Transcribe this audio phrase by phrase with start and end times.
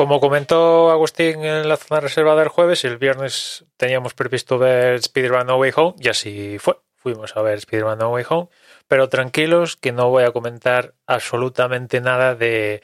[0.00, 5.48] Como comentó Agustín en la zona reservada del jueves, el viernes teníamos previsto ver Spider-Man
[5.48, 6.78] No Way Home y así fue.
[6.96, 8.48] Fuimos a ver Spider-Man No Way Home,
[8.88, 12.82] pero tranquilos que no voy a comentar absolutamente nada de,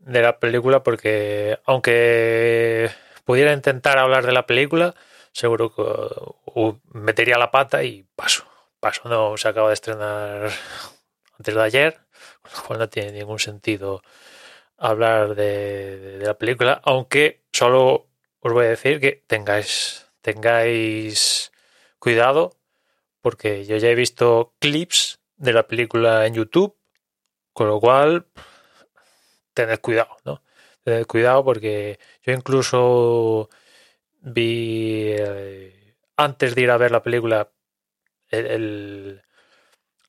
[0.00, 2.90] de la película porque aunque
[3.24, 4.94] pudiera intentar hablar de la película,
[5.32, 8.44] seguro que uh, metería la pata y paso.
[8.80, 10.50] Paso, no se acaba de estrenar
[11.38, 12.00] antes de ayer,
[12.42, 14.02] con lo cual no tiene ningún sentido
[14.78, 18.08] hablar de, la película, aunque solo
[18.40, 21.52] os voy a decir que tengáis, tengáis
[21.98, 22.56] cuidado,
[23.20, 26.76] porque yo ya he visto clips de la película en YouTube,
[27.52, 28.26] con lo cual
[29.54, 30.42] tened cuidado, ¿no?
[30.84, 33.50] Tened cuidado porque yo incluso
[34.20, 37.50] vi eh, antes de ir a ver la película
[38.30, 39.22] el,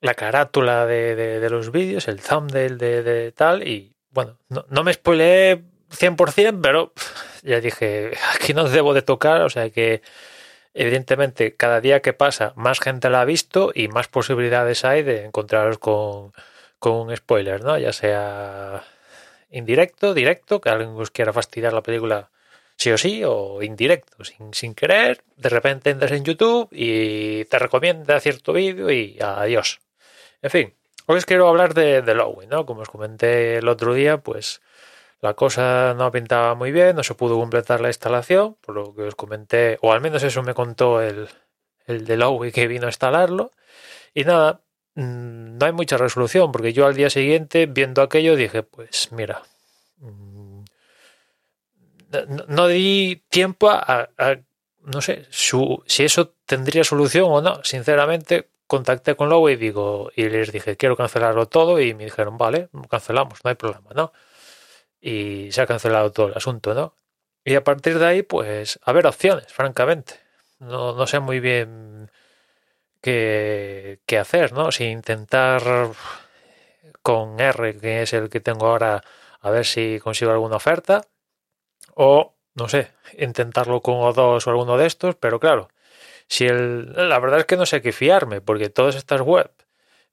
[0.02, 4.65] la carátula de, de, de los vídeos, el thumbnail de, de tal, y bueno, no,
[4.69, 6.93] no me spoileé 100%, pero
[7.43, 10.02] ya dije, aquí no debo de tocar, o sea que
[10.73, 15.25] evidentemente cada día que pasa más gente la ha visto y más posibilidades hay de
[15.25, 16.33] encontraros con,
[16.80, 17.77] con un spoiler, ¿no?
[17.77, 18.83] Ya sea
[19.52, 22.30] indirecto, directo, que alguien os quiera fastidiar la película
[22.77, 27.59] sí o sí, o indirecto, sin, sin querer, de repente entras en YouTube y te
[27.59, 29.81] recomienda cierto vídeo y adiós.
[30.41, 30.73] En fin,
[31.11, 32.67] Hoy os quiero hablar de, de ¿no?
[32.67, 34.61] Como os comenté el otro día, pues
[35.21, 39.02] la cosa no pintaba muy bien, no se pudo completar la instalación, por lo que
[39.02, 41.27] os comenté, o al menos eso me contó el,
[41.87, 43.49] el de Lowy que vino a instalarlo.
[44.14, 44.61] Y nada,
[44.93, 49.42] mmm, no hay mucha resolución, porque yo al día siguiente, viendo aquello, dije, pues mira,
[49.98, 50.61] mmm,
[52.49, 54.09] no, di tiempo a,
[54.83, 57.64] no sé, si eso tendría solución o no.
[57.64, 62.37] Sinceramente, contacté con Lowe y digo, y les dije, quiero cancelarlo todo, y me dijeron,
[62.37, 64.13] vale, cancelamos, no hay problema, ¿no?
[65.02, 66.95] Y se ha cancelado todo el asunto, ¿no?
[67.43, 70.19] Y a partir de ahí, pues, a ver opciones, francamente.
[70.59, 72.11] No, no sé muy bien
[73.02, 74.71] qué, qué hacer, ¿no?
[74.71, 75.63] Si intentar
[77.01, 79.03] con R, que es el que tengo ahora,
[79.41, 81.07] a ver si consigo alguna oferta,
[81.95, 85.69] o, no sé, intentarlo con O2 o alguno de estos, pero claro,
[86.30, 89.52] si el, la verdad es que no sé qué fiarme, porque todas estas web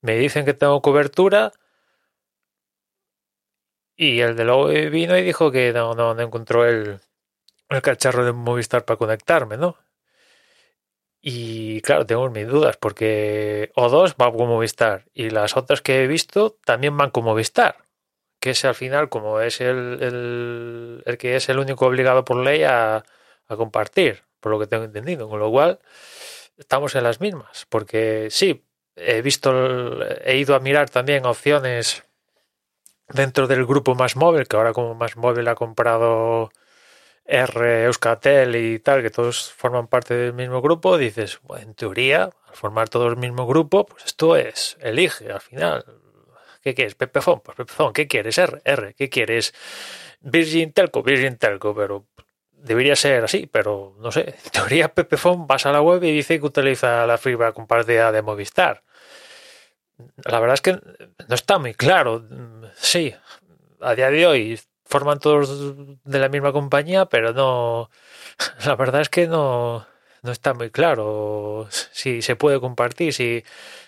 [0.00, 1.52] me dicen que tengo cobertura
[3.96, 7.00] y el de luego vino y dijo que no, no, no encontró el,
[7.70, 9.76] el cacharro de Movistar para conectarme, ¿no?
[11.20, 16.06] Y claro, tengo mis dudas porque O2 va con Movistar y las otras que he
[16.06, 17.76] visto también van con Movistar,
[18.40, 22.38] que es al final como es el, el, el que es el único obligado por
[22.38, 23.04] ley a,
[23.48, 25.80] a compartir por lo que tengo entendido, con lo cual
[26.56, 28.64] estamos en las mismas, porque sí,
[28.94, 32.04] he visto, he ido a mirar también opciones
[33.08, 36.52] dentro del grupo Más Móvil, que ahora como Más Móvil ha comprado
[37.24, 42.30] R, Euskatel y tal, que todos forman parte del mismo grupo, dices, bueno, en teoría,
[42.46, 45.84] al formar todo el mismo grupo, pues esto es, elige al final.
[46.62, 46.94] ¿Qué quieres?
[46.94, 48.38] Pepefon, pues Pepefon, ¿qué quieres?
[48.38, 49.52] R, R, ¿qué quieres?
[50.20, 52.06] Virgin Telco, Virgin Telco, pero
[52.66, 54.34] debería ser así, pero no sé.
[54.44, 58.22] En teoría, Pepefon vas a la web y dice que utiliza la fibra compartida de
[58.22, 58.82] Movistar.
[60.24, 62.22] La verdad es que no está muy claro.
[62.74, 63.14] Sí,
[63.80, 67.90] a día de hoy forman todos de la misma compañía, pero no.
[68.66, 69.86] La verdad es que no,
[70.22, 73.44] no está muy claro si se puede compartir, si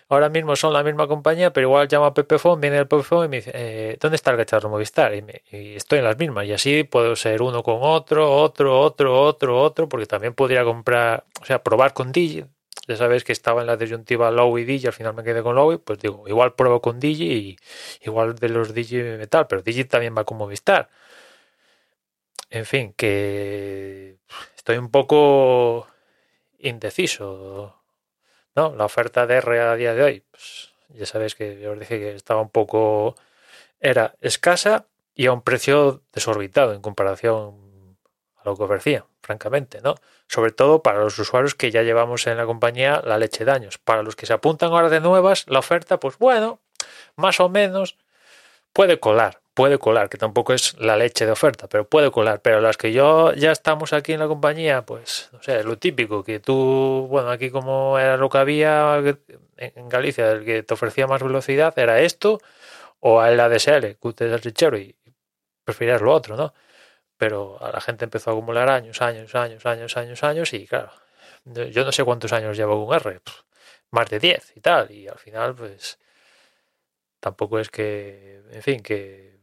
[0.09, 3.29] ahora mismo son la misma compañía, pero igual llama a Pepefon, viene el Pepefon y
[3.29, 5.15] me dice, eh, ¿dónde está el cacharro Movistar?
[5.15, 6.47] Y, me, y, estoy en las mismas.
[6.47, 11.25] Y así puedo ser uno con otro, otro, otro, otro, otro, porque también podría comprar,
[11.41, 12.45] o sea, probar con Digi.
[12.89, 15.55] Ya sabéis que estaba en la disyuntiva Low y Digi, al final me quedé con
[15.57, 17.57] Low, pues digo, igual pruebo con Digi y
[18.03, 20.89] igual de los Digi metal, pero Digi también va con Movistar.
[22.51, 24.19] En fin, que
[24.57, 25.87] estoy un poco
[26.59, 27.79] indeciso
[28.59, 28.75] ¿no?
[28.75, 32.01] La oferta de R a día de hoy, pues ya sabéis que yo os dije
[32.01, 33.15] que estaba un poco,
[33.79, 37.97] era escasa y a un precio desorbitado en comparación
[38.35, 39.95] a lo que ofrecían, francamente, ¿no?
[40.27, 43.79] Sobre todo para los usuarios que ya llevamos en la compañía la leche de años.
[43.79, 46.59] Para los que se apuntan ahora de nuevas, la oferta, pues bueno,
[47.15, 47.97] más o menos
[48.73, 52.41] puede colar, puede colar, que tampoco es la leche de oferta, pero puede colar.
[52.43, 56.23] Pero las que yo ya estamos aquí en la compañía, pues, no sé, lo típico,
[56.23, 59.03] que tú, bueno, aquí como era lo que había
[59.57, 62.39] en Galicia, el que te ofrecía más velocidad era esto,
[63.01, 64.97] o el ADSL, que usted es el y
[65.65, 66.55] preferías lo otro, ¿no?
[67.17, 70.93] Pero a la gente empezó a acumular años, años, años, años, años, años, y claro,
[71.45, 73.21] yo no sé cuántos años llevo con R,
[73.91, 75.99] más de 10 y tal, y al final, pues,
[77.19, 79.38] tampoco es que, en fin, que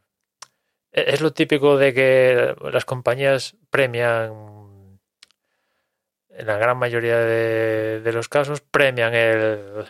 [0.95, 4.99] es lo típico de que las compañías premian,
[6.29, 9.85] en la gran mayoría de, los casos, premian el,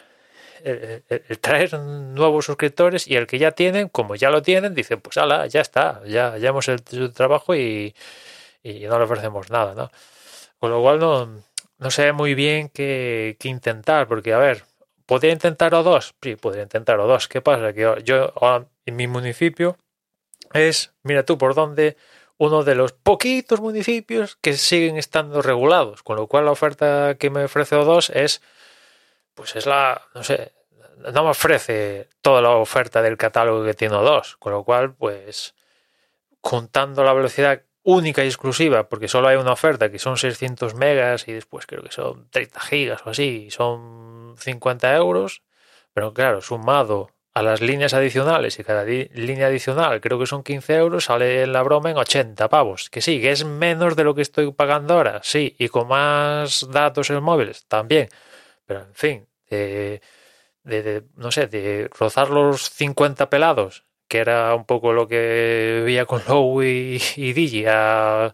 [1.42, 5.46] traer nuevos suscriptores y el que ya tienen, como ya lo tienen, dicen, pues ala,
[5.46, 7.94] ya está, ya, hemos hecho el trabajo y,
[8.64, 9.92] no le ofrecemos nada, ¿no?
[10.58, 11.44] Con lo cual no,
[11.78, 14.64] no sé muy bien qué, qué intentar, porque a ver,
[15.06, 16.14] ¿podría intentar O2?
[16.20, 17.28] Sí, podría intentar O2.
[17.28, 17.74] ¿Qué pasa?
[17.74, 18.34] Que yo
[18.88, 19.78] en mi municipio
[20.54, 21.98] es, mira tú, por dónde
[22.38, 27.30] uno de los poquitos municipios que siguen estando regulados, con lo cual la oferta que
[27.30, 28.42] me ofrece O2 es,
[29.34, 30.54] pues es la, no sé,
[31.14, 35.56] no me ofrece toda la oferta del catálogo que tiene O2, con lo cual, pues,
[36.42, 41.28] contando la velocidad única y exclusiva, porque solo hay una oferta que son 600 megas
[41.28, 45.44] y después creo que son 30 gigas o así, son 50 euros,
[45.94, 50.76] pero claro, sumado a las líneas adicionales y cada línea adicional creo que son 15
[50.76, 52.90] euros, sale la broma en 80 pavos.
[52.90, 56.66] Que sí, que es menos de lo que estoy pagando ahora, sí, y con más
[56.72, 58.08] datos en móviles también.
[58.66, 60.02] Pero en fin, de,
[61.18, 66.22] no sé, de rozar los 50 pelados, que era un poco lo que veía con
[66.28, 67.00] Low y,
[67.34, 68.34] Digi a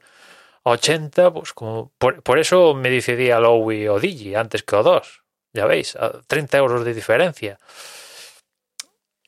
[0.63, 5.21] 80, pues como por, por eso me decidí a Low o Digi antes que O2.
[5.53, 7.57] Ya veis, a 30 euros de diferencia.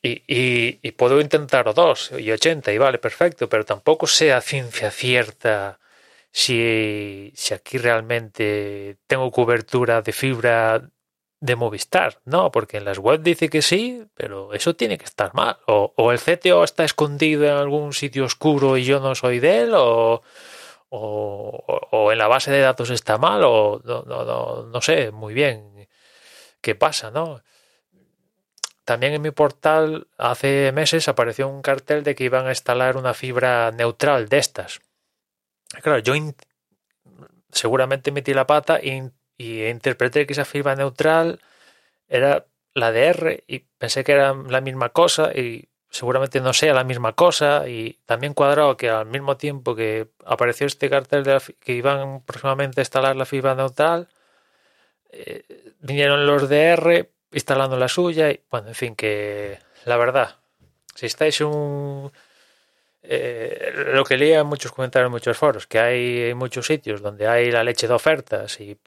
[0.06, 5.80] Y, puedo intentar dos y 80 y vale, perfecto, pero tampoco sea ciencia cierta
[6.30, 10.90] si, si aquí realmente tengo cobertura de fibra
[11.40, 12.50] de Movistar, ¿no?
[12.50, 15.58] Porque en las web dice que sí, pero eso tiene que estar mal.
[15.66, 19.62] O, o, el CTO está escondido en algún sitio oscuro y yo no soy de
[19.62, 20.22] él, o,
[20.90, 25.10] o, o en la base de datos está mal, o no, no, no, no sé
[25.12, 25.88] muy bien
[26.60, 27.42] qué pasa, ¿no?
[28.84, 33.14] También en mi portal hace meses apareció un cartel de que iban a instalar una
[33.14, 34.80] fibra neutral de estas.
[35.82, 36.14] Claro, yo
[37.50, 41.40] seguramente metí la pata y, interpreté que esa fibra neutral
[42.08, 46.74] era la de R y pensé que era la misma cosa y seguramente no sea
[46.74, 51.40] la misma cosa y también cuadrado que al mismo tiempo que apareció este cartel de
[51.60, 54.08] que iban próximamente a instalar la fibra neutral
[55.10, 55.44] eh,
[55.80, 60.36] vinieron los de R instalando la suya y bueno, en fin, que la verdad,
[60.94, 62.12] si estáis un...
[63.02, 67.28] Eh, lo que leía en muchos comentarios en muchos foros, que hay muchos sitios donde
[67.28, 68.78] hay la leche de ofertas y,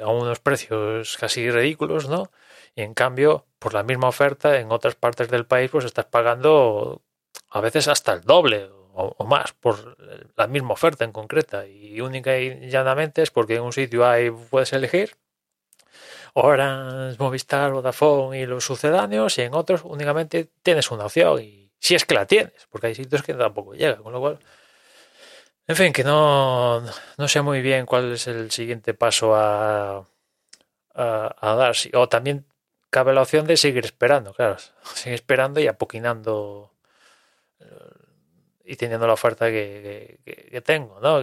[0.00, 2.30] a unos precios casi ridículos, ¿no?
[2.74, 7.00] Y en cambio, por la misma oferta, en otras partes del país, pues estás pagando
[7.48, 9.96] a veces hasta el doble o, o más por
[10.36, 11.66] la misma oferta en concreta.
[11.66, 15.16] Y única y llanamente es porque en un sitio hay, puedes elegir
[16.34, 21.94] Orange, Movistar, Vodafone y los sucedáneos, y en otros únicamente tienes una opción, y si
[21.94, 24.38] es que la tienes, porque hay sitios que tampoco llega, con lo cual,
[25.66, 26.82] en fin, que no,
[27.16, 30.06] no sé muy bien cuál es el siguiente paso a,
[30.94, 32.46] a, dar, o también
[32.90, 34.56] cabe la opción de seguir esperando, claro,
[34.94, 36.72] seguir esperando y apoquinando
[37.60, 37.64] eh,
[38.64, 41.22] y teniendo la oferta que, que, tengo, ¿no?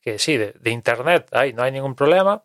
[0.00, 2.44] Que, sí, de, de, internet, ahí no hay ningún problema,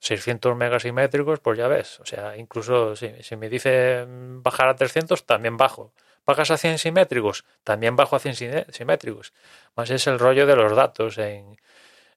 [0.00, 2.00] 600 megas simétricos, pues ya ves.
[2.00, 5.92] O sea, incluso si, me dice bajar a 300, también bajo.
[6.26, 7.44] ¿Bajas a 100 simétricos?
[7.64, 9.32] También bajo a 100 simétricos.
[9.76, 11.56] Más es el rollo de los datos en,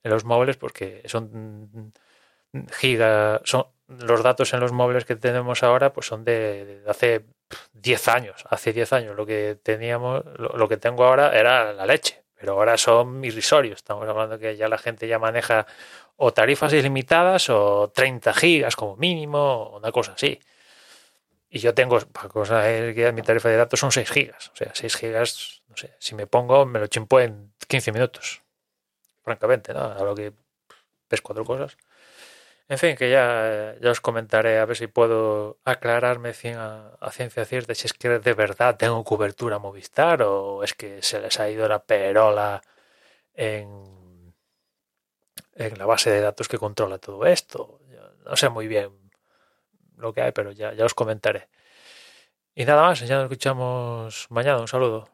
[0.03, 1.93] los móviles, porque son
[2.73, 7.25] gigas, son los datos en los móviles que tenemos ahora, pues son de, hace
[7.73, 8.43] 10 años.
[8.49, 12.75] Hace 10 años lo que teníamos, lo que tengo ahora era la leche pero ahora
[12.75, 13.77] son irrisorios.
[13.77, 15.67] Estamos hablando que ya la gente ya maneja
[16.17, 20.39] o tarifas ilimitadas o 30 gigas como mínimo, una cosa así.
[21.51, 24.49] Y yo tengo, para cosa que mi tarifa de datos son 6 gigas.
[24.53, 28.41] O sea, 6 gigas, no sé, si me pongo, me lo chimpo en 15 minutos.
[29.23, 29.83] Francamente, ¿no?
[29.83, 30.33] A lo que
[31.11, 31.77] ves cuatro cosas.
[32.71, 37.43] En fin, que ya, ya os comentaré a ver si puedo aclararme a, a, ciencia
[37.43, 41.49] cierta si es que de verdad tengo cobertura Movistar o es que se les ha
[41.49, 42.61] ido la perola
[43.33, 44.33] en,
[45.55, 47.81] en la base de datos que controla todo esto.
[48.25, 48.89] No sé muy bien
[49.97, 51.49] lo que hay, pero ya, ya os comentaré.
[52.55, 54.59] Y nada más, ya nos escuchamos mañana.
[54.61, 55.09] Un saludo.